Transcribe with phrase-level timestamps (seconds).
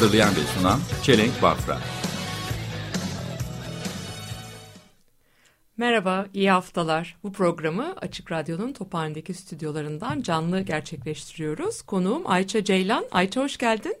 [0.00, 1.78] Hazırlayan ve sunan Çelenk Bafra.
[5.76, 7.16] Merhaba, iyi haftalar.
[7.22, 11.82] Bu programı Açık Radyo'nun Tophane'deki stüdyolarından canlı gerçekleştiriyoruz.
[11.82, 13.04] Konuğum Ayça Ceylan.
[13.10, 13.94] Ayça hoş geldin.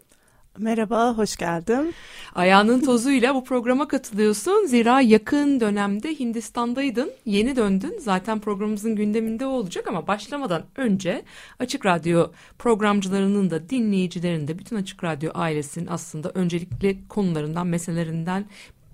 [0.60, 1.92] Merhaba, hoş geldim.
[2.34, 4.66] Ayağının tozuyla bu programa katılıyorsun.
[4.66, 7.10] Zira yakın dönemde Hindistan'daydın.
[7.24, 7.98] Yeni döndün.
[7.98, 11.22] Zaten programımızın gündeminde olacak ama başlamadan önce
[11.58, 18.44] Açık Radyo programcılarının da dinleyicilerinin de bütün Açık Radyo ailesinin aslında öncelikli konularından, meselelerinden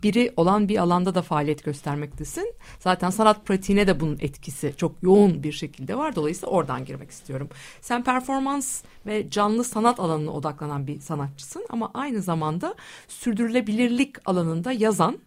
[0.06, 2.54] biri olan bir alanda da faaliyet göstermektesin.
[2.80, 6.16] Zaten sanat pratiğine de bunun etkisi çok yoğun bir şekilde var.
[6.16, 7.48] Dolayısıyla oradan girmek istiyorum.
[7.80, 12.74] Sen performans ve canlı sanat alanına odaklanan bir sanatçısın ama aynı zamanda
[13.08, 15.18] sürdürülebilirlik alanında yazan,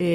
[0.00, 0.06] e,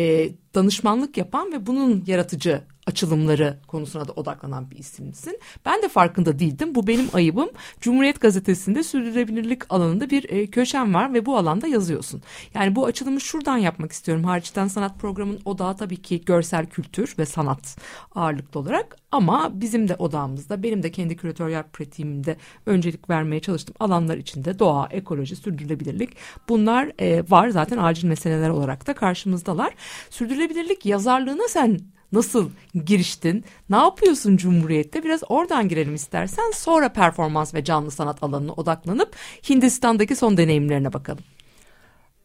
[0.55, 5.39] danışmanlık yapan ve bunun yaratıcı açılımları konusuna da odaklanan bir isimsin.
[5.65, 6.75] Ben de farkında değildim.
[6.75, 7.49] Bu benim ayıbım.
[7.81, 12.21] Cumhuriyet Gazetesi'nde sürdürülebilirlik alanında bir e, köşen var ve bu alanda yazıyorsun.
[12.53, 14.23] Yani bu açılımı şuradan yapmak istiyorum.
[14.23, 17.77] Hariçten sanat programının odağı tabii ki görsel kültür ve sanat
[18.15, 18.97] ağırlıklı olarak.
[19.11, 24.87] Ama bizim de odağımızda, benim de kendi küratöryel pratiğimde öncelik vermeye çalıştığım alanlar içinde doğa,
[24.91, 26.09] ekoloji, sürdürülebilirlik
[26.49, 27.49] bunlar e, var.
[27.49, 29.73] Zaten acil meseleler olarak da karşımızdalar.
[30.09, 31.79] Sürdürülebilirlik yazarlığına sen
[32.11, 32.49] Nasıl
[32.85, 33.45] giriştin?
[33.69, 35.03] Ne yapıyorsun Cumhuriyet'te?
[35.03, 36.51] Biraz oradan girelim istersen.
[36.55, 39.15] Sonra performans ve canlı sanat alanına odaklanıp
[39.49, 41.23] Hindistan'daki son deneyimlerine bakalım.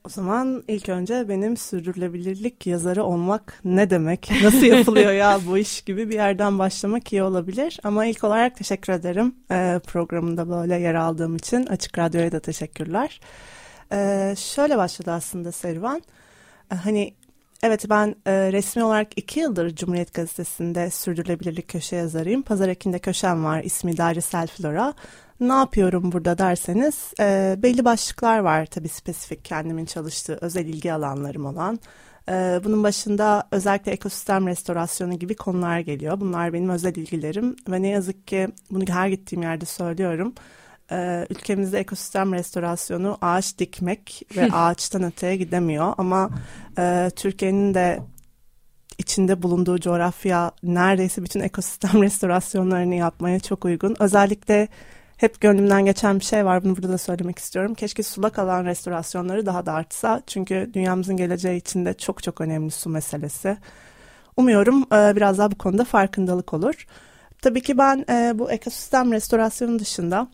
[0.06, 4.30] O zaman ilk önce benim sürdürülebilirlik yazarı olmak ne demek?
[4.42, 7.80] Nasıl yapılıyor ya bu iş gibi bir yerden başlamak iyi olabilir.
[7.84, 11.66] Ama ilk olarak teşekkür ederim ee, programında böyle yer aldığım için.
[11.66, 13.20] Açık Radyo'ya da teşekkürler.
[13.92, 16.02] Ee, şöyle başladı aslında serüven.
[16.72, 17.14] Ee, hani
[17.62, 22.42] Evet ben e, resmi olarak iki yıldır Cumhuriyet Gazetesi'nde sürdürülebilirlik köşe yazarıyım.
[22.42, 24.94] Pazar Ekin'de köşem var ismi Dairesel Flora.
[25.40, 31.46] Ne yapıyorum burada derseniz e, belli başlıklar var tabii spesifik kendimin çalıştığı özel ilgi alanlarım
[31.46, 31.78] olan.
[32.28, 36.20] E, bunun başında özellikle ekosistem restorasyonu gibi konular geliyor.
[36.20, 40.34] Bunlar benim özel ilgilerim ve ne yazık ki bunu her gittiğim yerde söylüyorum
[40.92, 46.30] e, ülkemizde ekosistem restorasyonu ağaç dikmek ve ağaçtan öteye gidemiyor ama
[46.78, 48.00] e, Türkiye'nin de
[48.98, 53.96] içinde bulunduğu coğrafya neredeyse bütün ekosistem restorasyonlarını yapmaya çok uygun.
[53.98, 54.68] Özellikle
[55.16, 57.74] hep gönlümden geçen bir şey var bunu burada da söylemek istiyorum.
[57.74, 60.22] Keşke sulak alan restorasyonları daha da artsa.
[60.26, 63.56] Çünkü dünyamızın geleceği için de çok çok önemli su meselesi.
[64.36, 66.86] Umuyorum e, biraz daha bu konuda farkındalık olur.
[67.42, 70.28] Tabii ki ben e, bu ekosistem restorasyonu dışında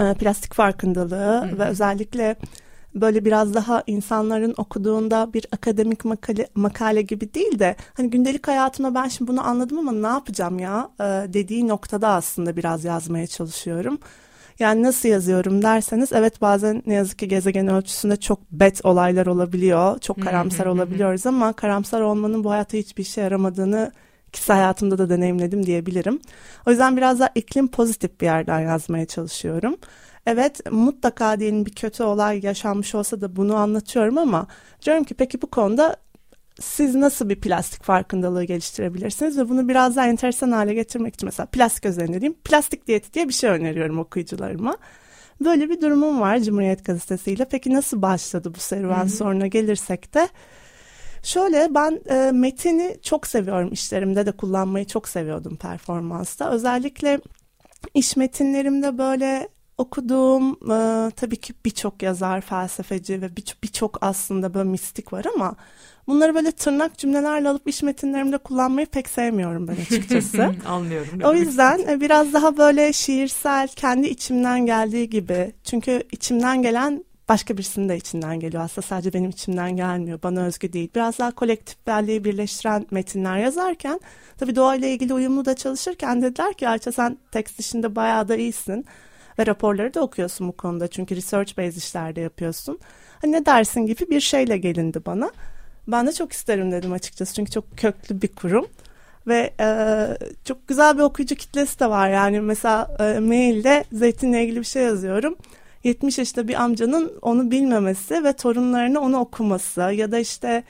[0.00, 1.58] e, plastik farkındalığı Hı.
[1.58, 2.36] ve özellikle
[2.94, 8.94] böyle biraz daha insanların okuduğunda bir akademik makale, makale gibi değil de hani gündelik hayatımda
[8.94, 13.98] ben şimdi bunu anladım ama ne yapacağım ya e, dediği noktada aslında biraz yazmaya çalışıyorum.
[14.58, 19.98] Yani nasıl yazıyorum derseniz evet bazen ne yazık ki gezegen ölçüsünde çok bet olaylar olabiliyor.
[19.98, 23.92] Çok karamsar olabiliyoruz ama karamsar olmanın bu hayatta hiçbir işe yaramadığını
[24.36, 26.20] kişisel hayatımda da deneyimledim diyebilirim.
[26.66, 29.76] O yüzden biraz daha iklim pozitif bir yerden yazmaya çalışıyorum.
[30.26, 34.46] Evet mutlaka diyelim bir kötü olay yaşanmış olsa da bunu anlatıyorum ama
[34.84, 35.96] diyorum ki peki bu konuda
[36.60, 41.46] siz nasıl bir plastik farkındalığı geliştirebilirsiniz ve bunu biraz daha enteresan hale getirmek için mesela
[41.46, 44.76] plastik üzerine diyeyim plastik diyeti diye bir şey öneriyorum okuyucularıma.
[45.44, 47.44] Böyle bir durumum var Cumhuriyet Gazetesi'yle.
[47.50, 49.08] Peki nasıl başladı bu serüven Hı-hı.
[49.08, 50.28] sonra gelirsek de
[51.26, 56.50] Şöyle ben e, metini çok seviyorum işlerimde de kullanmayı çok seviyordum performansta.
[56.50, 57.20] Özellikle
[57.94, 59.48] iş metinlerimde böyle
[59.78, 65.56] okuduğum e, tabii ki birçok yazar, felsefeci ve birçok bir aslında böyle mistik var ama
[66.06, 70.54] bunları böyle tırnak cümlelerle alıp iş metinlerimde kullanmayı pek sevmiyorum ben açıkçası.
[70.66, 71.20] Anlıyorum.
[71.24, 75.52] O yüzden e, biraz daha böyle şiirsel, kendi içimden geldiği gibi.
[75.64, 78.62] Çünkü içimden gelen başka birisinin de içinden geliyor.
[78.62, 80.18] Aslında sadece benim içimden gelmiyor.
[80.22, 80.88] Bana özgü değil.
[80.94, 84.00] Biraz daha kolektif belleği birleştiren metinler yazarken
[84.38, 88.84] tabii doğayla ilgili uyumlu da çalışırken dediler ki Ayça sen tekst işinde bayağı da iyisin.
[89.38, 90.88] Ve raporları da okuyorsun bu konuda.
[90.88, 92.78] Çünkü research based işlerde yapıyorsun.
[93.22, 95.30] Hani ne dersin gibi bir şeyle gelindi bana.
[95.88, 97.34] Ben de çok isterim dedim açıkçası.
[97.34, 98.66] Çünkü çok köklü bir kurum.
[99.26, 99.68] Ve e,
[100.44, 102.10] çok güzel bir okuyucu kitlesi de var.
[102.10, 105.36] Yani mesela e, mailde zeytinle ilgili bir şey yazıyorum
[105.86, 110.64] 70 yaşında bir amcanın onu bilmemesi ve torunlarını onu okuması ya da işte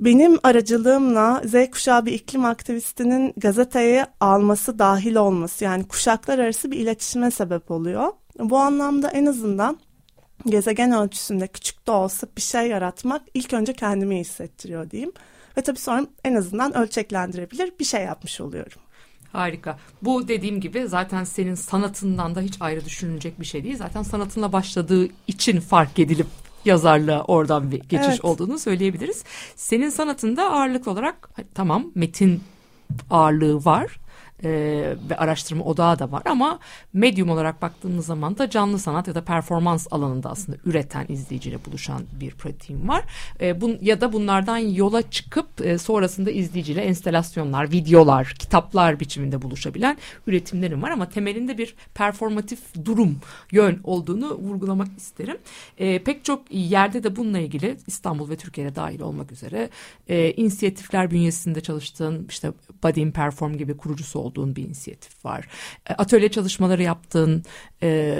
[0.00, 6.78] benim aracılığımla Z kuşağı bir iklim aktivistinin gazeteye alması dahil olması yani kuşaklar arası bir
[6.78, 8.12] iletişime sebep oluyor.
[8.38, 9.78] Bu anlamda en azından
[10.46, 15.12] gezegen ölçüsünde küçük de olsa bir şey yaratmak ilk önce kendimi hissettiriyor diyeyim.
[15.58, 18.85] Ve tabii sonra en azından ölçeklendirebilir bir şey yapmış oluyorum.
[19.32, 19.78] Harika.
[20.02, 23.76] Bu dediğim gibi zaten senin sanatından da hiç ayrı düşünülecek bir şey değil.
[23.76, 26.26] Zaten sanatınla başladığı için fark edilip
[26.64, 28.24] yazarlığa oradan bir geçiş Evet.
[28.24, 29.24] olduğunu söyleyebiliriz.
[29.56, 32.42] Senin sanatında ağırlıklı olarak tamam metin
[33.10, 33.96] ağırlığı var.
[34.44, 34.50] E,
[35.10, 36.58] ve araştırma odağı da var ama
[36.92, 42.02] medyum olarak baktığımız zaman da canlı sanat ya da performans alanında aslında üreten izleyiciyle buluşan
[42.20, 43.04] bir pratiğim var.
[43.40, 49.96] E, bun, ya da bunlardan yola çıkıp e, sonrasında izleyiciyle enstalasyonlar, videolar, kitaplar biçiminde buluşabilen
[50.26, 53.18] üretimlerim var ama temelinde bir performatif durum,
[53.52, 55.36] yön olduğunu vurgulamak isterim.
[55.78, 59.70] E, pek çok yerde de bununla ilgili İstanbul ve Türkiye'de dahil olmak üzere
[60.08, 62.52] e, inisiyatifler bünyesinde çalıştığın işte
[62.82, 65.48] Body in Perform gibi kurucusu olduğun bir inisiyatif var.
[65.90, 67.44] E, atölye çalışmaları yaptığın,
[67.82, 68.18] e,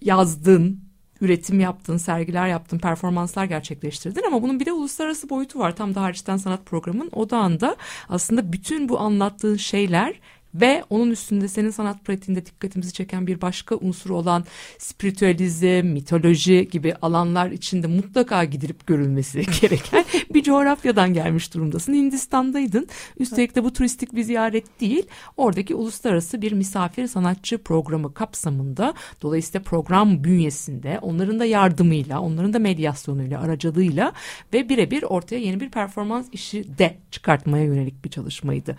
[0.00, 0.80] yazdın,
[1.20, 5.76] üretim yaptın, sergiler yaptın, performanslar gerçekleştirdin ama bunun bir de uluslararası boyutu var.
[5.76, 7.76] Tam da hariçten sanat programın odağında
[8.08, 10.20] aslında bütün bu anlattığın şeyler
[10.54, 14.44] ve onun üstünde senin sanat pratiğinde dikkatimizi çeken bir başka unsur olan
[14.78, 20.04] spiritüalizm, mitoloji gibi alanlar içinde mutlaka gidilip görülmesi gereken
[20.34, 21.94] bir coğrafyadan gelmiş durumdasın.
[21.94, 22.88] Hindistan'daydın.
[23.18, 25.06] Üstelik de bu turistik bir ziyaret değil.
[25.36, 32.58] Oradaki uluslararası bir misafir sanatçı programı kapsamında dolayısıyla program bünyesinde onların da yardımıyla, onların da
[32.58, 34.12] medyasyonuyla, aracılığıyla
[34.52, 38.76] ve birebir ortaya yeni bir performans işi de çıkartmaya yönelik bir çalışmaydı.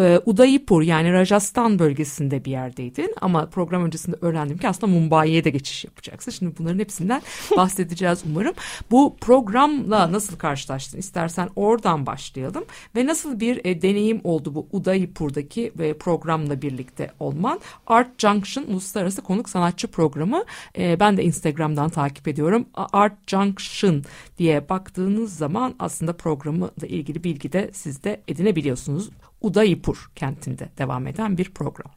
[0.00, 5.50] Ee, Udaipur yani Rajasthan bölgesinde bir yerdeydin ama program öncesinde öğrendim ki aslında Mumbai'ye de
[5.50, 6.30] geçiş yapacaksın.
[6.30, 7.22] Şimdi bunların hepsinden
[7.56, 8.54] bahsedeceğiz umarım.
[8.90, 10.98] Bu programla nasıl karşılaştın?
[10.98, 12.64] İstersen oradan başlayalım
[12.96, 17.60] ve nasıl bir e, deneyim oldu bu Udaipur'daki ve programla birlikte olman?
[17.86, 20.44] Art Junction Uluslararası Konuk Sanatçı Programı.
[20.78, 22.66] E, ben de Instagram'dan takip ediyorum.
[22.74, 24.04] Art Junction
[24.38, 29.10] diye baktığınız zaman aslında programla ilgili bilgi de siz de edinebiliyorsunuz.
[29.44, 31.92] Udaipur kentinde devam eden bir program.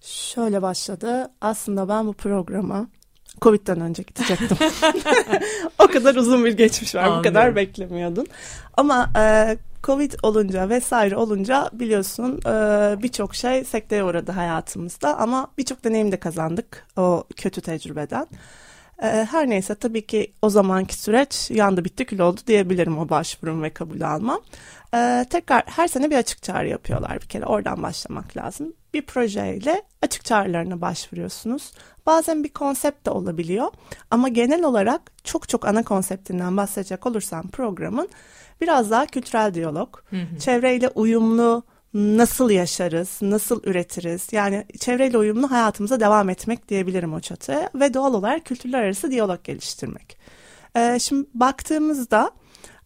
[0.00, 1.30] Şöyle başladı.
[1.40, 2.86] Aslında ben bu programa
[3.42, 4.56] Covid'den önce gidecektim.
[5.78, 7.18] o kadar uzun bir geçmiş var.
[7.18, 8.26] Bu kadar beklemiyordun.
[8.76, 12.52] Ama e, Covid olunca vesaire olunca biliyorsun e,
[13.02, 15.18] birçok şey sekteye uğradı hayatımızda.
[15.18, 18.22] Ama birçok deneyim de kazandık o kötü tecrübeden.
[18.22, 18.36] E,
[19.02, 23.70] her neyse tabii ki o zamanki süreç yandı bitti kül oldu diyebilirim o başvurum ve
[23.70, 24.40] kabul almam.
[24.94, 28.72] E, tekrar her sene bir açık çağrı yapıyorlar bir kere oradan başlamak lazım.
[28.94, 31.72] Bir projeyle açık çağrılarına başvuruyorsunuz.
[32.06, 33.72] Bazen bir konsept de olabiliyor
[34.10, 38.08] ama genel olarak çok çok ana konseptinden bahsedecek olursam programın
[38.60, 39.98] biraz daha kültürel diyalog,
[40.40, 41.62] çevreyle uyumlu
[41.94, 48.14] nasıl yaşarız, nasıl üretiriz yani çevreyle uyumlu hayatımıza devam etmek diyebilirim o çatıya ve doğal
[48.14, 50.18] olarak kültürler arası diyalog geliştirmek.
[50.76, 52.30] Ee, şimdi baktığımızda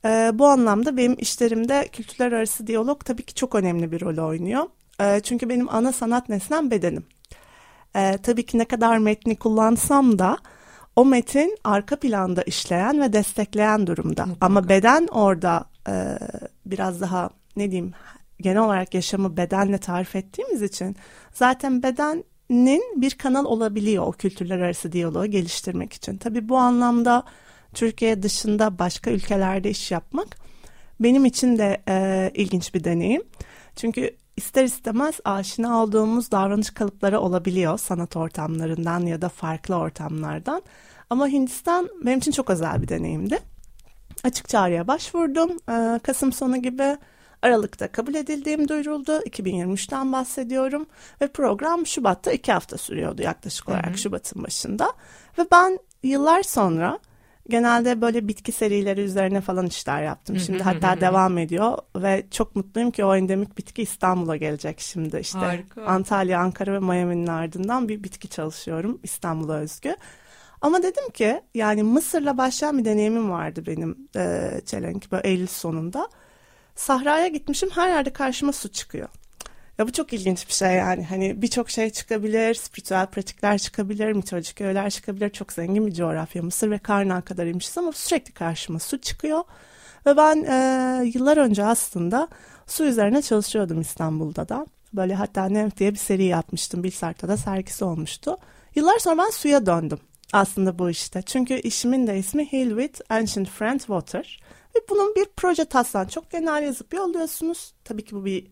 [0.05, 4.67] e, bu anlamda benim işlerimde kültürler arası diyalog tabii ki çok önemli bir rol oynuyor.
[5.01, 7.07] E, çünkü benim ana sanat nesnem bedenim.
[7.97, 10.39] E, tabii ki ne kadar metni kullansam da
[10.97, 14.27] o metin arka planda işleyen ve destekleyen durumda.
[14.41, 16.19] Ama beden orada e,
[16.67, 17.93] biraz daha ne diyeyim
[18.41, 20.97] genel olarak yaşamı bedenle tarif ettiğimiz için
[21.33, 26.17] zaten bedenin bir kanal olabiliyor o kültürler arası diyaloğu geliştirmek için.
[26.17, 27.25] Tabii bu anlamda
[27.75, 30.39] Türkiye dışında başka ülkelerde iş yapmak
[31.01, 33.23] benim için de e, ilginç bir deneyim.
[33.77, 40.63] Çünkü ister istemez aşina olduğumuz davranış kalıpları olabiliyor sanat ortamlarından ya da farklı ortamlardan.
[41.11, 43.39] Ama Hindistan benim için çok özel bir deneyimdi.
[44.25, 45.51] Açık çağrıya başvurdum.
[45.71, 46.97] Ee, Kasım sonu gibi
[47.43, 49.19] Aralık'ta kabul edildiğim duyuruldu.
[49.19, 50.87] 2023'ten bahsediyorum.
[51.21, 54.93] Ve program Şubat'ta iki hafta sürüyordu yaklaşık olarak Şubat'ın başında.
[55.39, 56.99] Ve ben yıllar sonra
[57.49, 60.39] genelde böyle bitki serileri üzerine falan işler yaptım.
[60.39, 65.39] Şimdi hatta devam ediyor ve çok mutluyum ki o endemik bitki İstanbul'a gelecek şimdi işte.
[65.39, 65.85] Harika.
[65.85, 69.97] Antalya, Ankara ve Miami'nin ardından bir bitki çalışıyorum İstanbul'a özgü.
[70.61, 76.09] Ama dedim ki yani Mısır'la başlayan bir deneyimim vardı benim e, Çelenk böyle Eylül sonunda.
[76.79, 79.09] Sahraya gitmişim her yerde karşıma su çıkıyor.
[79.79, 81.05] Ya bu çok ilginç bir şey yani.
[81.05, 85.31] Hani birçok şey çıkabilir, spiritüel pratikler çıkabilir, mitolojik öğeler çıkabilir.
[85.31, 89.45] Çok zengin bir coğrafya Mısır ve Karnak kadar inmişiz ama sürekli karşıma su çıkıyor.
[90.07, 92.29] Ve ben e, yıllar önce aslında
[92.67, 94.67] su üzerine çalışıyordum İstanbul'da da.
[94.93, 96.85] Böyle hatta Nymph diye bir seri yapmıştım.
[96.85, 98.37] Bilsart'ta da sergisi olmuştu.
[98.75, 99.99] Yıllar sonra ben suya döndüm
[100.33, 101.23] aslında bu işte.
[101.23, 104.41] Çünkü işimin de ismi Heal with Ancient Friend Water.
[104.79, 107.73] Ve bunun bir proje taslağı çok genel yazıp yolluyorsunuz.
[107.85, 108.47] Tabii ki bu bir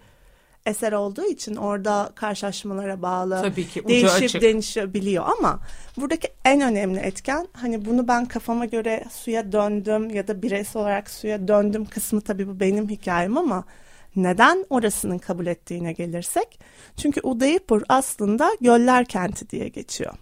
[0.66, 4.42] eser olduğu için orada karşılaşmalara bağlı Tabii ki, değişip açık.
[4.42, 5.60] değişebiliyor ama
[5.96, 11.10] buradaki en önemli etken hani bunu ben kafama göre suya döndüm ya da bireysel olarak
[11.10, 13.64] suya döndüm kısmı tabii bu benim hikayem ama
[14.16, 16.60] neden orasının kabul ettiğine gelirsek
[16.96, 20.14] çünkü Udaipur aslında göller kenti diye geçiyor.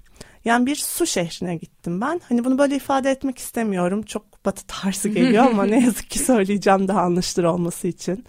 [0.45, 2.21] Yani bir su şehrine gittim ben.
[2.29, 4.03] Hani bunu böyle ifade etmek istemiyorum.
[4.03, 8.25] Çok batı tarzı geliyor ama ne yazık ki söyleyeceğim daha anlaşılır olması için.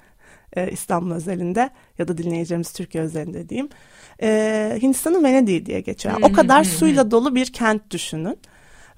[0.53, 3.69] Ee, İstanbul özelinde ya da dinleyeceğimiz Türkiye özelinde diyeyim.
[4.21, 6.13] Ee, Hindistan'ın Venedik'i diye geçiyor.
[6.13, 8.37] Yani o kadar suyla dolu bir kent düşünün.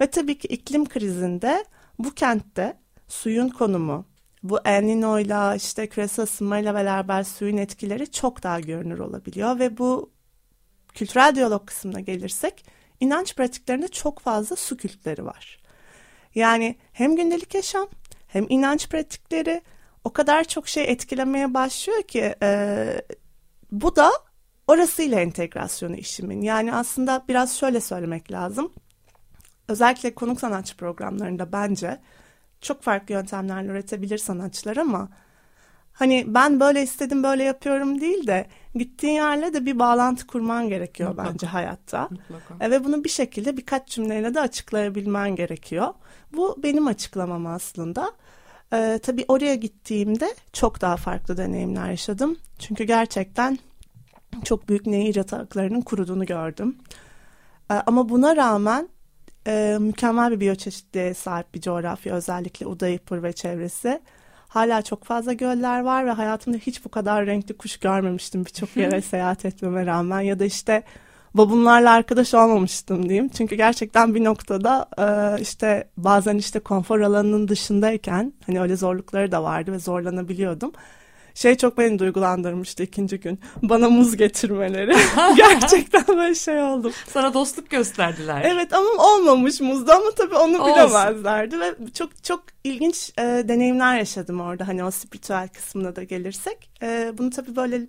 [0.01, 1.65] Ve tabii ki iklim krizinde
[2.00, 4.05] bu kentte suyun konumu,
[4.43, 10.12] bu El Niño'yla işte küresel ısınmayla beraber suyun etkileri çok daha görünür olabiliyor ve bu
[10.93, 12.65] kültürel diyalog kısmına gelirsek
[13.00, 15.57] inanç pratiklerinde çok fazla su kültleri var.
[16.38, 17.88] Yani hem gündelik yaşam
[18.27, 19.62] hem inanç pratikleri
[20.03, 23.01] o kadar çok şey etkilemeye başlıyor ki e,
[23.72, 24.12] bu da
[24.67, 26.41] orasıyla entegrasyonu işimin.
[26.41, 28.74] Yani aslında biraz şöyle söylemek lazım.
[29.67, 32.00] Özellikle konuk sanatçı programlarında bence
[32.62, 35.10] çok farklı yöntemlerle üretebilir sanatçılar ama
[35.98, 41.10] hani ben böyle istedim böyle yapıyorum değil de gittiğin yerle de bir bağlantı kurman gerekiyor
[41.10, 41.30] Mutlaka.
[41.34, 42.08] bence hayatta.
[42.12, 42.66] Mutlaka.
[42.66, 45.94] E, Ve bunu bir şekilde birkaç cümleyle de açıklayabilmen gerekiyor.
[46.34, 48.12] Bu benim açıklamam aslında.
[48.74, 52.38] Ee, tabii oraya gittiğimde çok daha farklı deneyimler yaşadım.
[52.60, 53.58] Çünkü gerçekten
[54.44, 56.77] çok büyük nehir yataklarının kuruduğunu gördüm.
[57.72, 58.89] Ee, ama buna rağmen
[59.48, 64.01] e, mükemmel bir biyoçeşitliğe sahip bir coğrafya özellikle Udaipur ve çevresi.
[64.48, 69.01] Hala çok fazla göller var ve hayatımda hiç bu kadar renkli kuş görmemiştim birçok yere
[69.01, 70.84] seyahat etmeme rağmen ya da işte
[71.34, 73.30] babunlarla arkadaş olmamıştım diyeyim.
[73.30, 79.44] Çünkü gerçekten bir noktada e, işte bazen işte konfor alanının dışındayken hani öyle zorlukları da
[79.44, 80.72] vardı ve zorlanabiliyordum.
[81.38, 83.39] Şey çok beni duygulandırmıştı ikinci gün.
[83.62, 84.96] Bana muz getirmeleri.
[85.38, 86.94] Gerçekten böyle şey oldum.
[87.08, 88.41] Sana dostluk gösterdiler.
[88.46, 90.75] Evet ama olmamış muzda ama tabii onu Olsun.
[90.75, 96.70] bilemezlerdi ve çok çok ilginç e, deneyimler yaşadım orada hani o spiritüel kısmına da gelirsek.
[96.82, 97.82] E, bunu tabii böyle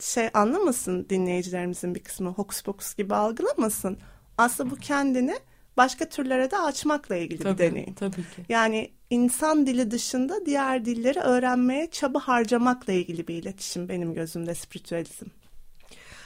[0.00, 3.98] şey anlamasın dinleyicilerimizin bir kısmı hokus pokus gibi algılamasın.
[4.38, 5.34] Aslında bu kendini
[5.76, 7.94] başka türlere de açmakla ilgili tabii, bir deneyim.
[7.94, 8.44] Tabii ki.
[8.48, 15.26] Yani insan dili dışında diğer dilleri öğrenmeye çaba harcamakla ilgili bir iletişim benim gözümde spiritüalizm.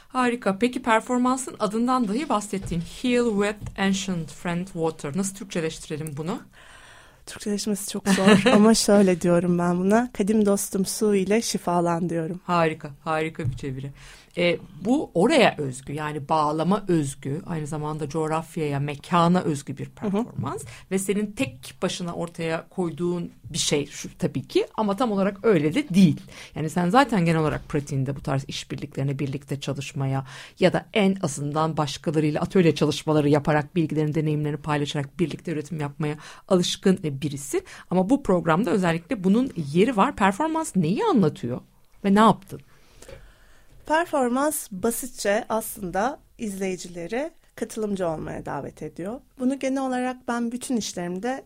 [0.09, 0.59] Harika.
[0.59, 5.17] Peki performansın adından dahi bahsettiğin Heal with Ancient Friend Water.
[5.17, 6.41] Nasıl Türkçeleştirelim bunu?
[7.27, 10.11] Türkçeleşmesi çok zor ama şöyle diyorum ben buna.
[10.13, 12.41] Kadim dostum su ile şifalan diyorum.
[12.45, 13.93] Harika, harika bir çeviri.
[14.37, 20.99] E, bu oraya özgü yani bağlama özgü, aynı zamanda coğrafyaya, mekana özgü bir performans ve
[20.99, 25.89] senin tek başına ortaya koyduğun bir şey şu tabii ki ama tam olarak öyle de
[25.89, 26.21] değil.
[26.55, 30.25] Yani sen zaten genel olarak pratiğinde bu tarz işbirliklerine birlikte çalışmaya
[30.61, 36.17] ya da en azından başkalarıyla atölye çalışmaları yaparak bilgilerini, deneyimlerini paylaşarak birlikte üretim yapmaya
[36.49, 37.65] alışkın birisi.
[37.91, 40.17] Ama bu programda özellikle bunun yeri var.
[40.17, 41.61] Performans neyi anlatıyor
[42.05, 42.61] ve ne yaptın?
[43.89, 49.21] Performans basitçe aslında izleyicileri katılımcı olmaya davet ediyor.
[49.39, 51.45] Bunu genel olarak ben bütün işlerimde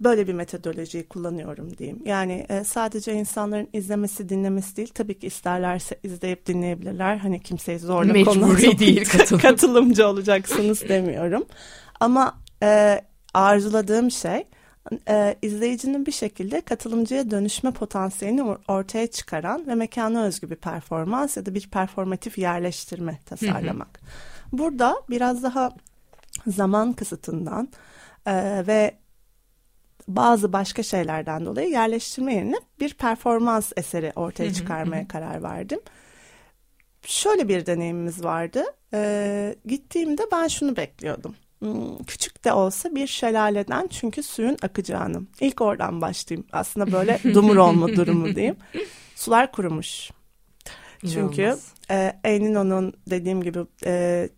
[0.00, 2.02] böyle bir metodolojiyi kullanıyorum diyeyim.
[2.04, 4.90] Yani e, sadece insanların izlemesi, dinlemesi değil.
[4.94, 7.16] Tabii ki isterlerse izleyip dinleyebilirler.
[7.16, 9.42] Hani kimseyi zorla Mecburi değil katılım.
[9.42, 11.46] katılımcı olacaksınız demiyorum.
[12.00, 13.00] Ama e,
[13.34, 14.44] arzuladığım şey
[15.08, 21.36] e, izleyicinin bir şekilde katılımcıya dönüşme potansiyelini or- ortaya çıkaran ve mekana özgü bir performans
[21.36, 24.00] ya da bir performatif yerleştirme tasarlamak.
[24.52, 25.72] Burada biraz daha
[26.46, 27.68] zaman kısıtından
[28.26, 28.94] e, ve
[30.08, 35.80] bazı başka şeylerden dolayı yerleştirme yerine bir performans eseri ortaya çıkarmaya karar verdim.
[37.02, 38.64] Şöyle bir deneyimimiz vardı.
[38.94, 41.36] Ee, gittiğimde ben şunu bekliyordum.
[41.58, 45.22] Hmm, Küçük de olsa bir şelaleden çünkü suyun akacağını.
[45.40, 46.46] İlk oradan başlayayım.
[46.52, 48.56] Aslında böyle dumur olma durumu diyeyim.
[49.14, 50.10] Sular kurumuş.
[51.00, 51.72] Çünkü İnanılmaz.
[51.90, 54.28] e, El Niño'nun dediğim gibi e,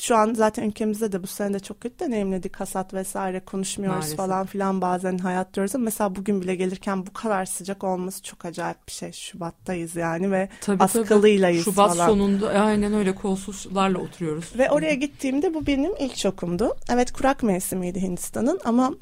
[0.00, 2.56] şu an zaten ülkemizde de bu sene de çok kötü deneyimledik.
[2.60, 4.16] Hasat vesaire konuşmuyoruz Maalesef.
[4.16, 8.44] falan filan bazen hayat diyoruz ama mesela bugün bile gelirken bu kadar sıcak olması çok
[8.44, 9.12] acayip bir şey.
[9.12, 12.06] Şubattayız yani ve Tabii, askılıylayız Şubat falan.
[12.06, 14.52] sonunda aynen öyle kolsuzlarla oturuyoruz.
[14.58, 16.76] Ve oraya gittiğimde bu benim ilk şokumdu.
[16.90, 18.92] Evet kurak mevsimiydi Hindistan'ın ama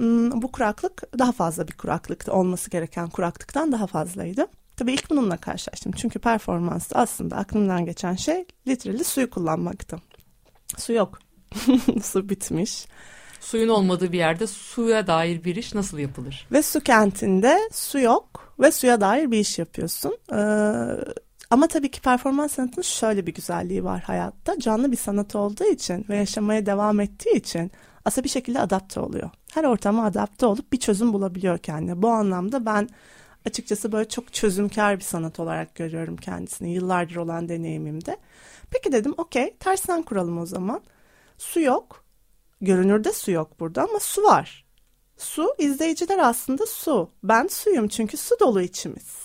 [0.43, 2.33] bu kuraklık daha fazla bir kuraklıktı.
[2.33, 4.47] Olması gereken kuraklıktan daha fazlaydı.
[4.77, 5.93] Tabii ilk bununla karşılaştım.
[5.93, 9.97] Çünkü performansta aslında aklımdan geçen şey literally suyu kullanmaktı.
[10.79, 11.19] Su yok.
[12.03, 12.87] su bitmiş.
[13.41, 16.47] Suyun olmadığı bir yerde suya dair bir iş nasıl yapılır?
[16.53, 20.17] Ve su kentinde su yok ve suya dair bir iş yapıyorsun.
[20.33, 20.37] Ee,
[21.51, 24.59] ama tabii ki performans sanatının şöyle bir güzelliği var hayatta.
[24.59, 27.71] Canlı bir sanat olduğu için ve yaşamaya devam ettiği için
[28.05, 29.31] aslında bir şekilde adapte oluyor.
[29.55, 32.03] Her ortama adapte olup bir çözüm bulabiliyor kendine.
[32.03, 32.89] Bu anlamda ben
[33.47, 38.17] açıkçası böyle çok çözümkar bir sanat olarak görüyorum kendisini yıllardır olan deneyimimde.
[38.73, 40.83] Peki dedim okey tersten kuralım o zaman.
[41.39, 42.05] Su yok.
[42.61, 44.65] Görünürde su yok burada ama su var.
[45.17, 47.11] Su izleyiciler aslında su.
[47.23, 49.17] Ben suyum çünkü su dolu içimiz.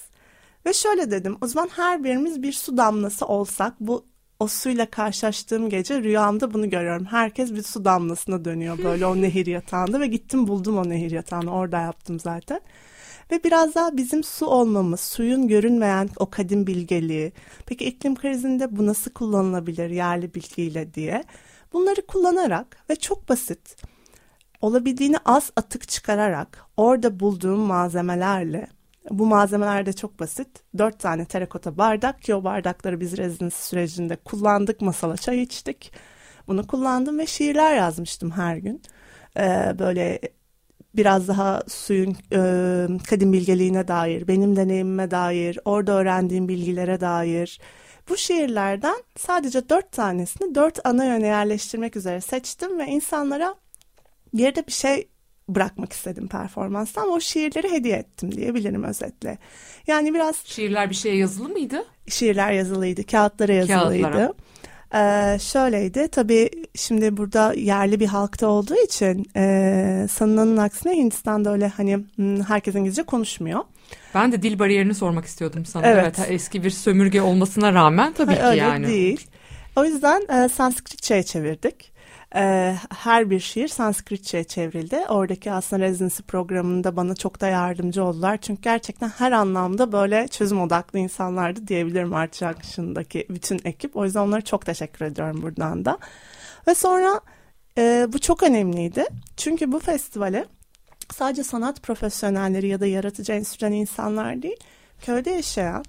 [0.66, 4.06] Ve şöyle dedim o zaman her birimiz bir su damlası olsak bu
[4.40, 7.06] o suyla karşılaştığım gece rüyamda bunu görüyorum.
[7.06, 11.54] Herkes bir su damlasına dönüyor böyle o nehir yatağında ve gittim buldum o nehir yatağını
[11.56, 12.62] orada yaptım zaten.
[13.32, 17.32] Ve biraz daha bizim su olmamız, suyun görünmeyen o kadim bilgeliği.
[17.66, 21.24] Peki iklim krizinde bu nasıl kullanılabilir yerli bilgiyle diye.
[21.74, 23.76] Bunları kullanarak ve çok basit
[24.62, 28.68] olabildiğini az atık çıkararak orada bulduğum malzemelerle
[29.10, 30.48] bu malzemeler de çok basit.
[30.78, 34.82] Dört tane terakota bardak ki o bardakları biz rezidansı sürecinde kullandık.
[34.82, 35.92] Masala çay içtik.
[36.48, 38.82] Bunu kullandım ve şiirler yazmıştım her gün.
[39.38, 40.20] Ee, böyle
[40.98, 42.40] biraz daha suyun e,
[43.10, 47.60] kadim bilgeliğine dair, benim deneyimime dair, orada öğrendiğim bilgilere dair.
[48.10, 53.56] Bu şiirlerden sadece dört tanesini dört ana yöne yerleştirmek üzere seçtim ve insanlara
[54.36, 55.08] geride bir şey
[55.50, 57.10] bırakmak istedim performanstan.
[57.10, 59.38] O şiirleri hediye ettim diyebilirim özetle.
[59.88, 61.86] Yani biraz Şiirler bir şeye yazılı mıydı?
[62.08, 64.02] şiirler yazılıydı, kağıtlara yazılıydı.
[64.02, 64.34] Kağıtlara.
[64.96, 71.68] Ee, şöyleydi tabii şimdi burada yerli bir halkta olduğu için e, sanılanın aksine Hindistan'da öyle
[71.68, 73.60] hani hmm, herkes İngilizce konuşmuyor.
[74.16, 75.88] Ben de dil bariyerini sormak istiyordum sana.
[75.88, 76.16] Evet.
[76.20, 76.32] Evet.
[76.32, 78.88] eski bir sömürge olmasına rağmen tabii ki Öyle yani.
[78.88, 79.28] değil.
[79.76, 81.97] O yüzden e, Sanskritçe'ye çevirdik.
[82.36, 84.96] E, her bir şiir Sanskritçe'ye çevrildi.
[85.10, 88.38] Oradaki aslında residency programında bana çok da yardımcı oldular.
[88.38, 93.96] Çünkü gerçekten her anlamda böyle çözüm odaklı insanlardı diyebilirim Art Junction'daki bütün ekip.
[93.96, 95.98] O yüzden onlara çok teşekkür ediyorum buradan da.
[96.68, 97.22] Ve sonra
[97.78, 99.06] e, bu çok önemliydi.
[99.38, 100.46] Çünkü bu festivale
[101.14, 104.58] sadece sanat profesyonelleri ya da yaratıcı endüstriden insanlar değil,
[105.02, 105.84] köyde yaşayan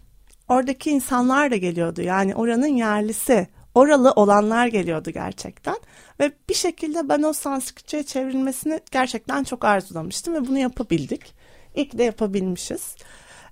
[0.49, 2.03] oradaki insanlar da geliyordu.
[2.03, 5.77] Yani oranın yerlisi, oralı olanlar geliyordu gerçekten.
[6.21, 11.35] Ve bir şekilde ben o Sanskritçe'ye çevrilmesini gerçekten çok arzulamıştım ve bunu yapabildik.
[11.75, 12.97] İlk de yapabilmişiz.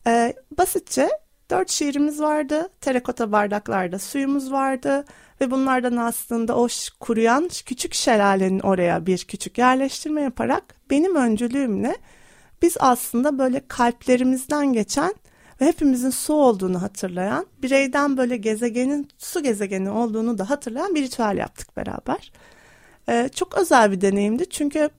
[0.07, 1.09] Ee, basitçe
[1.51, 2.69] dört şiirimiz vardı.
[2.81, 5.05] Terakota bardaklarda suyumuz vardı.
[5.41, 6.69] Ve bunlardan aslında o
[7.01, 11.97] kuruyan küçük şelalenin oraya bir küçük yerleştirme yaparak benim öncülüğümle
[12.63, 15.15] biz aslında böyle kalplerimizden geçen
[15.61, 21.37] ve hepimizin su olduğunu hatırlayan, bireyden böyle gezegenin su gezegeni olduğunu da hatırlayan bir ritüel
[21.37, 22.33] yaptık beraber.
[23.09, 24.91] Ee, çok özel bir deneyimdi çünkü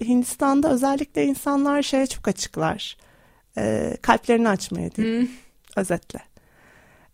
[0.00, 2.96] Hindistan'da özellikle insanlar şeye çok açıklar.
[3.58, 5.28] Ee, kalplerini açmaya değil, Hmm.
[5.76, 6.20] özetle.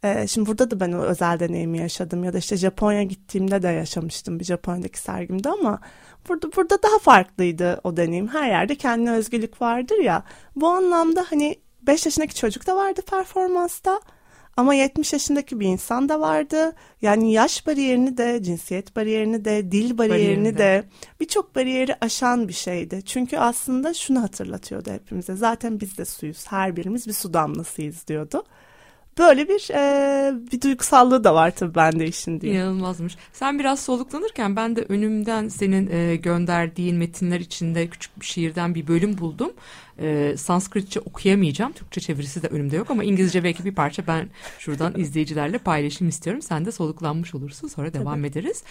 [0.05, 3.69] Ee, şimdi burada da ben o özel deneyimi yaşadım ya da işte Japonya gittiğimde de
[3.69, 5.81] yaşamıştım bir Japonya'daki sergimde ama
[6.29, 8.29] burada burada daha farklıydı o deneyim.
[8.29, 10.25] Her yerde kendine özgürlük vardır ya.
[10.57, 14.01] Bu anlamda hani 5 yaşındaki çocuk da vardı performansta
[14.57, 16.73] ama 70 yaşındaki bir insan da vardı.
[17.03, 20.59] Yani yaş bariyerini de, cinsiyet bariyerini de, dil bariyerini Bariyerini de.
[20.59, 20.85] de
[21.21, 23.03] birçok bariyeri aşan bir şeydi.
[23.07, 25.35] Çünkü aslında şunu hatırlatıyordu hepimize.
[25.37, 26.47] Zaten biz de suyuz.
[26.49, 28.45] Her birimiz bir su damlasıyız diyordu.
[29.19, 32.55] Böyle bir e, bir duygusallığı da var tabii bende işin diye.
[32.55, 33.17] İnanılmazmış.
[33.33, 38.87] Sen biraz soluklanırken ben de önümden senin e, gönderdiğin metinler içinde küçük bir şiirden bir
[38.87, 39.53] bölüm buldum.
[40.01, 41.73] E, Sanskritçe okuyamayacağım.
[41.73, 46.43] Türkçe çevirisi de önümde yok ama İngilizce belki bir parça ben şuradan izleyicilerle paylaşayım istiyorum.
[46.43, 47.69] Sen de soluklanmış olursun.
[47.69, 48.63] Sonra devam ederiz.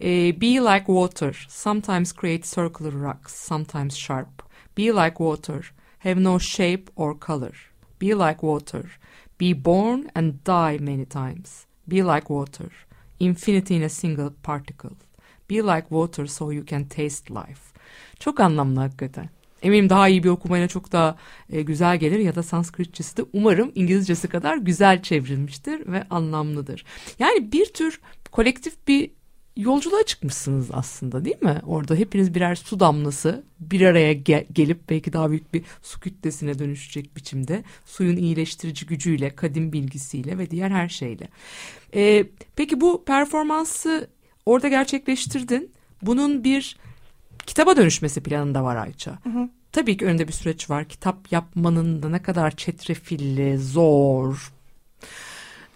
[0.00, 0.06] E,
[0.40, 1.46] be like water.
[1.48, 3.34] Sometimes create circular rocks.
[3.34, 4.42] Sometimes sharp.
[4.78, 5.72] Be like water.
[5.98, 7.70] Have no shape or color.
[8.00, 8.98] Be like water.
[9.40, 11.66] Be born and die many times.
[11.86, 12.70] Be like water.
[13.20, 14.96] Infinity in a single particle.
[15.50, 17.72] Be like water so you can taste life.
[18.18, 19.30] Çok anlamlı hakikaten.
[19.62, 21.16] Eminim daha iyi bir okumayla çok daha
[21.50, 26.84] e, güzel gelir ya da Sanskritçesi de umarım İngilizcesi kadar güzel çevrilmiştir ve anlamlıdır.
[27.18, 28.00] Yani bir tür
[28.32, 29.10] kolektif bir
[29.56, 31.60] yolculuğa çıkmışsınız aslında değil mi?
[31.66, 36.58] Orada hepiniz birer su damlası bir araya ge- gelip belki daha büyük bir su kütlesine
[36.58, 41.28] dönüşecek biçimde suyun iyileştirici gücüyle, kadim bilgisiyle ve diğer her şeyle.
[41.94, 44.10] Ee, peki bu performansı
[44.46, 45.72] orada gerçekleştirdin.
[46.02, 46.76] Bunun bir
[47.46, 49.18] kitaba dönüşmesi planında var Ayça.
[49.72, 50.84] Tabii ki önünde bir süreç var.
[50.84, 54.52] Kitap yapmanın da ne kadar çetrefilli, zor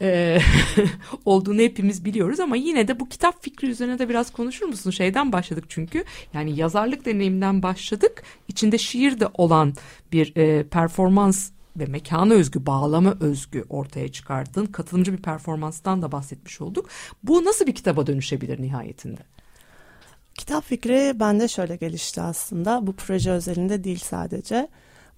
[0.00, 0.38] e,
[1.24, 4.90] olduğunu hepimiz biliyoruz ama yine de bu kitap fikri üzerine de biraz konuşur musun?
[4.90, 8.22] Şeyden başladık çünkü yani yazarlık deneyiminden başladık.
[8.48, 9.74] İçinde şiir de olan
[10.12, 14.66] bir e, performans ve mekana özgü, bağlama özgü ortaya çıkardın.
[14.66, 16.88] Katılımcı bir performanstan da bahsetmiş olduk.
[17.22, 19.20] Bu nasıl bir kitaba dönüşebilir nihayetinde?
[20.38, 22.86] Kitap fikri bende şöyle gelişti aslında.
[22.86, 24.68] Bu proje özelinde değil sadece.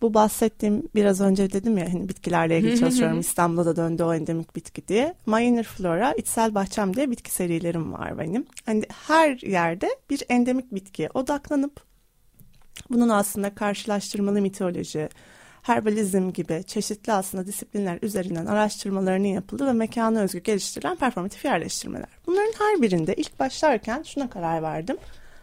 [0.02, 3.20] Bu bahsettiğim biraz önce dedim ya hani bitkilerle ilgili çalışıyorum.
[3.20, 5.14] İstanbul'da da döndü o endemik bitki diye.
[5.26, 8.46] My Inner Flora, içsel bahçem diye bitki serilerim var benim.
[8.66, 11.80] Hani her yerde bir endemik bitkiye odaklanıp
[12.90, 15.08] bunun aslında karşılaştırmalı mitoloji,
[15.68, 22.08] herbalizm gibi çeşitli aslında disiplinler üzerinden araştırmalarının yapıldığı ve mekana özgü geliştirilen performatif yerleştirmeler.
[22.26, 24.96] Bunların her birinde ilk başlarken şuna karar verdim.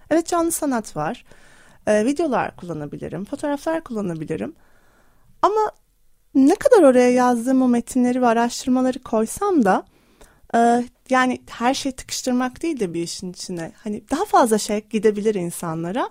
[0.09, 1.25] Evet canlı sanat var.
[1.87, 4.55] Ee, videolar kullanabilirim, fotoğraflar kullanabilirim.
[5.41, 5.71] Ama
[6.35, 9.85] ne kadar oraya yazdığım o metinleri ve araştırmaları koysam da
[10.55, 13.71] e, yani her şey tıkıştırmak değil de bir işin içine.
[13.83, 16.09] Hani daha fazla şey gidebilir insanlara.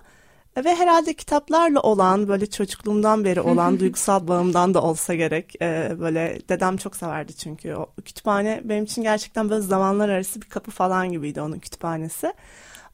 [0.57, 5.55] Ve herhalde kitaplarla olan böyle çocukluğumdan beri olan duygusal bağımdan da olsa gerek.
[5.61, 10.49] Ee, böyle dedem çok severdi çünkü o kütüphane benim için gerçekten böyle zamanlar arası bir
[10.49, 12.33] kapı falan gibiydi onun kütüphanesi.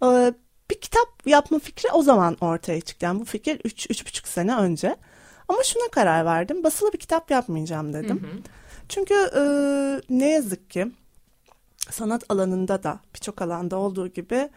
[0.04, 0.34] Ee,
[0.72, 3.06] bir kitap yapma fikri o zaman ortaya çıktı.
[3.06, 4.96] Yani bu fikir 3-3,5 sene önce.
[5.48, 6.64] Ama şuna karar verdim.
[6.64, 8.44] Basılı bir kitap yapmayacağım dedim.
[8.90, 9.42] Çünkü e,
[10.10, 10.92] ne yazık ki
[11.90, 14.50] sanat alanında da birçok alanda olduğu gibi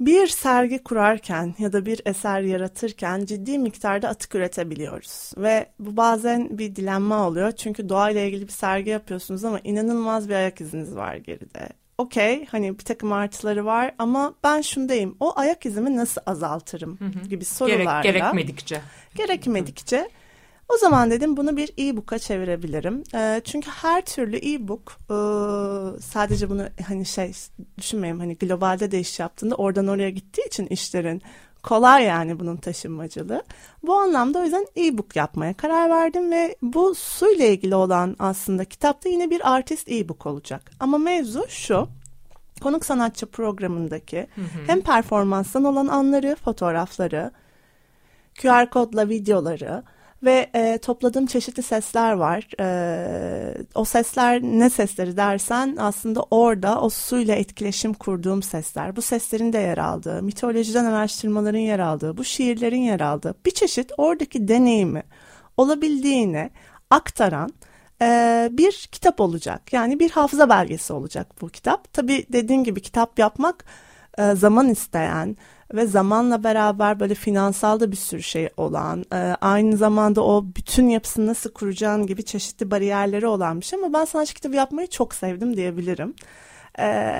[0.00, 5.32] bir sergi kurarken ya da bir eser yaratırken ciddi miktarda atık üretebiliyoruz.
[5.36, 7.52] Ve bu bazen bir dilenma oluyor.
[7.52, 11.68] Çünkü doğayla ilgili bir sergi yapıyorsunuz ama inanılmaz bir ayak iziniz var geride.
[11.98, 17.28] Okey hani bir takım artıları var ama ben şundayım o ayak izimi nasıl azaltırım gibi
[17.30, 18.02] Gerek, sorularla.
[18.02, 18.80] gerekmedikçe.
[19.14, 20.08] Gerekmedikçe
[20.68, 23.02] o zaman dedim bunu bir e-book'a çevirebilirim.
[23.14, 25.16] Ee, çünkü her türlü e-book e,
[26.00, 27.32] sadece bunu hani şey
[27.78, 31.22] düşünmeyin hani globalde de iş yaptığında oradan oraya gittiği için işlerin
[31.62, 33.42] kolay yani bunun taşınmacılığı.
[33.82, 39.08] Bu anlamda o yüzden e-book yapmaya karar verdim ve bu suyla ilgili olan aslında kitapta
[39.08, 40.70] yine bir artist e-book olacak.
[40.80, 41.88] Ama mevzu şu.
[42.62, 44.26] Konuk sanatçı programındaki
[44.66, 47.30] hem performanstan olan anları, fotoğrafları,
[48.42, 49.82] QR kodla videoları
[50.22, 52.48] ve e, topladığım çeşitli sesler var.
[52.60, 58.96] E, o sesler ne sesleri dersen aslında orada o suyla etkileşim kurduğum sesler.
[58.96, 63.92] Bu seslerin de yer aldığı, mitolojiden araştırmaların yer aldığı, bu şiirlerin yer aldığı bir çeşit
[63.96, 65.02] oradaki deneyimi
[65.56, 66.50] olabildiğine
[66.90, 67.50] aktaran
[68.02, 69.72] e, bir kitap olacak.
[69.72, 71.92] Yani bir hafıza belgesi olacak bu kitap.
[71.92, 73.64] Tabii dediğim gibi kitap yapmak
[74.18, 75.36] e, zaman isteyen
[75.74, 80.88] ve zamanla beraber böyle finansal da bir sürü şey olan, e, aynı zamanda o bütün
[80.88, 85.14] yapısını nasıl kuracağın gibi çeşitli bariyerleri olan bir şey ama ben sanatçı kitabı yapmayı çok
[85.14, 86.14] sevdim diyebilirim.
[86.78, 87.14] E,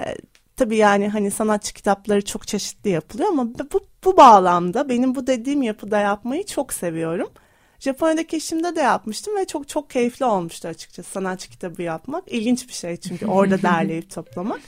[0.56, 5.62] tabii yani hani sanatçı kitapları çok çeşitli yapılıyor ama bu, bu bağlamda benim bu dediğim
[5.62, 7.28] yapıda yapmayı çok seviyorum.
[7.78, 12.32] Japonya'daki işimde de yapmıştım ve çok çok keyifli olmuştu açıkçası sanatçı kitabı yapmak.
[12.32, 14.60] İlginç bir şey çünkü orada derleyip toplamak.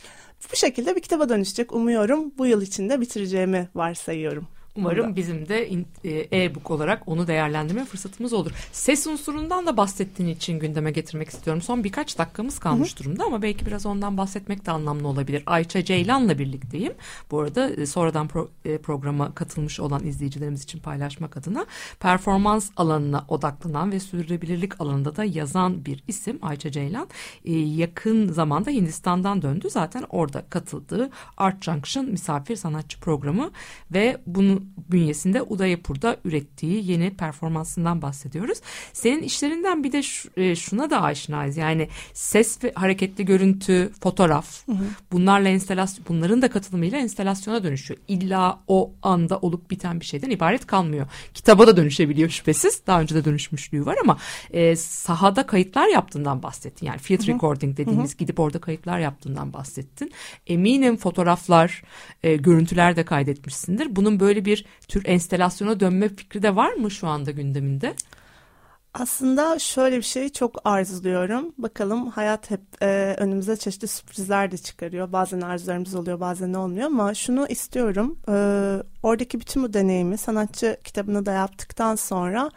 [0.52, 1.72] Bu şekilde bir kitaba dönüşecek.
[1.72, 4.48] Umuyorum bu yıl içinde bitireceğimi varsayıyorum.
[4.76, 5.16] Umarım Burada.
[5.16, 5.70] bizim de
[6.04, 8.52] e, e-book olarak onu değerlendirme fırsatımız olur.
[8.72, 11.62] Ses unsurundan da bahsettiğin için gündeme getirmek istiyorum.
[11.62, 15.42] Son birkaç dakikamız kalmış durumda ama belki biraz ondan bahsetmek de anlamlı olabilir.
[15.46, 16.92] Ayça Ceylan'la birlikteyim.
[17.30, 21.66] Bu arada e, sonradan pro- e, programa katılmış olan izleyicilerimiz için paylaşmak adına
[22.00, 27.08] performans alanına odaklanan ve sürdürülebilirlik alanında da yazan bir isim Ayça Ceylan.
[27.76, 29.70] Yakın zamanda Hindistan'dan döndü.
[29.70, 33.50] Zaten orada katıldığı Art Junction misafir sanatçı programı
[33.92, 34.20] ve
[34.76, 38.58] bünyesinde Udayapur'da ürettiği yeni performansından bahsediyoruz.
[38.92, 40.02] Senin işlerinden bir de
[40.36, 41.56] e, şuna da aşinayız.
[41.56, 44.66] Yani ses ve hareketli görüntü, fotoğraf
[45.12, 48.00] bunlarla enstelasyon bunların da katılımıyla enstalasyona dönüşüyor.
[48.08, 51.06] İlla o anda olup biten bir şeyden ibaret kalmıyor.
[51.34, 52.82] Kitaba da dönüşebiliyor şüphesiz.
[52.86, 54.18] Daha önce de dönüşmüşlüğü var ama
[54.50, 56.86] e, sahada kayıtlar yaptığından bahsettin.
[56.86, 60.12] Yani field recording dediğimiz gidip orada kayıtlar yaptığından bahsettin.
[60.46, 61.82] Eminim fotoğraflar,
[62.22, 63.96] e, görüntüler de kaydetmişsindir.
[63.96, 64.47] Bunun böyle bir
[64.88, 67.94] tür enstelasyona dönme fikri de var mı şu anda gündeminde?
[68.94, 71.52] Aslında şöyle bir şeyi çok arzuluyorum.
[71.58, 75.12] Bakalım hayat hep e, önümüze çeşitli sürprizler de çıkarıyor.
[75.12, 78.18] Bazen arzularımız oluyor, bazen olmuyor ama şunu istiyorum.
[78.28, 78.32] E,
[79.02, 82.50] oradaki bütün bu deneyimi sanatçı kitabını da yaptıktan sonra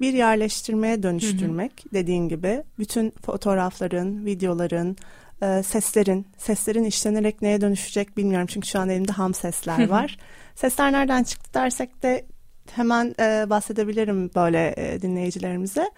[0.00, 4.96] bir yerleştirmeye dönüştürmek dediğin gibi bütün fotoğrafların, videoların,
[5.42, 10.18] e, seslerin, seslerin işlenerek neye dönüşecek bilmiyorum çünkü şu an elimde ham sesler var.
[10.56, 12.26] Sesler nereden çıktı dersek de
[12.70, 15.90] hemen e, bahsedebilirim böyle e, dinleyicilerimize.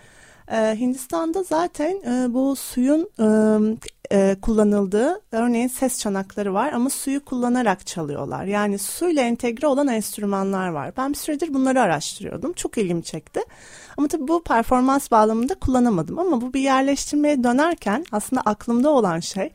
[0.53, 3.27] E, Hindistan'da zaten e, bu suyun e,
[4.16, 8.44] e, kullanıldığı örneğin ses çanakları var ama suyu kullanarak çalıyorlar.
[8.44, 10.92] Yani suyla entegre olan enstrümanlar var.
[10.97, 12.53] Ben bir süredir bunları araştırıyordum.
[12.53, 13.40] Çok ilgimi çekti.
[13.97, 16.18] Ama tabii bu performans bağlamında kullanamadım.
[16.18, 19.53] Ama bu bir yerleştirmeye dönerken aslında aklımda olan şey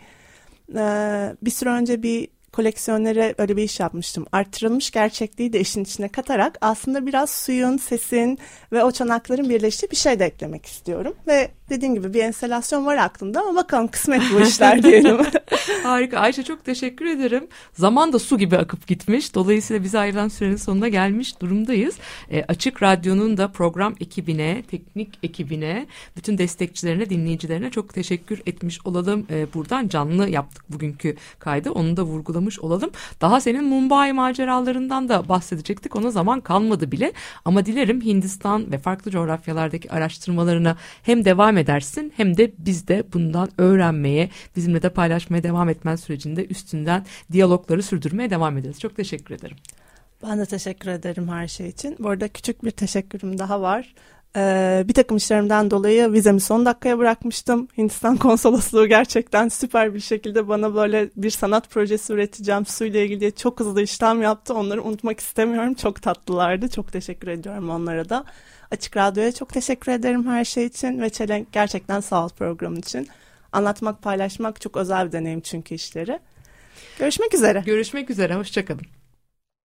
[0.75, 4.25] e, bir süre önce bir koleksiyonere öyle bir iş yapmıştım.
[4.31, 8.39] Arttırılmış gerçekliği de işin içine katarak aslında biraz suyun, sesin
[8.71, 11.13] ve o çanakların birleştiği bir şey de eklemek istiyorum.
[11.27, 15.17] Ve dediğim gibi bir enstelasyon var aklımda ama bakalım kısmet bu işler diyelim.
[15.83, 16.19] Harika.
[16.19, 17.47] Ayşe çok teşekkür ederim.
[17.73, 19.35] Zaman da su gibi akıp gitmiş.
[19.35, 21.95] Dolayısıyla bize ayrılan sürenin sonuna gelmiş durumdayız.
[22.31, 29.27] E, Açık Radyo'nun da program ekibine, teknik ekibine, bütün destekçilerine, dinleyicilerine çok teşekkür etmiş olalım.
[29.29, 31.71] E, buradan canlı yaptık bugünkü kaydı.
[31.71, 32.91] Onu da vurgulamış olalım.
[33.21, 35.95] Daha senin Mumbai maceralarından da bahsedecektik.
[35.95, 37.13] Ona zaman kalmadı bile.
[37.45, 43.49] Ama dilerim Hindistan ve farklı coğrafyalardaki araştırmalarına hem devam edersin hem de biz de bundan
[43.57, 48.79] öğrenmeye, bizimle de paylaşmaya devam etmen sürecinde üstünden diyalogları sürdürmeye devam ederiz.
[48.79, 49.57] Çok teşekkür ederim.
[50.23, 51.95] Ben de teşekkür ederim her şey için.
[51.99, 53.93] Bu arada küçük bir teşekkürüm daha var.
[54.35, 57.67] Ee, bir takım işlerimden dolayı vizemi son dakikaya bırakmıştım.
[57.77, 63.59] Hindistan konsolosluğu gerçekten süper bir şekilde bana böyle bir sanat projesi üreteceğim suyla ilgili çok
[63.59, 64.53] hızlı işlem yaptı.
[64.53, 65.73] Onları unutmak istemiyorum.
[65.73, 66.69] Çok tatlılardı.
[66.69, 68.25] Çok teşekkür ediyorum onlara da.
[68.73, 73.07] Açık Radyo'ya çok teşekkür ederim her şey için ve Çelenk gerçekten sağ ol program için.
[73.51, 76.19] Anlatmak, paylaşmak çok özel bir deneyim çünkü işleri.
[76.99, 77.63] Görüşmek üzere.
[77.65, 79.02] Görüşmek üzere, hoşçakalın.